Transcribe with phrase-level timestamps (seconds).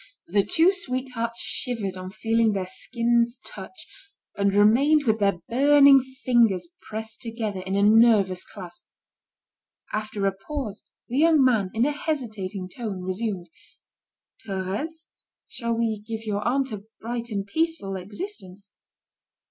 [0.25, 3.85] The two sweethearts shivered on feeling their skins touch,
[4.35, 8.83] and remained with their burning fingers pressed together, in a nervous clasp.
[9.93, 13.51] After a pause, the young man, in a hesitating tone, resumed:
[14.47, 15.03] "Thérèse,
[15.47, 18.71] shall we give your aunt a bright and peaceful existence?"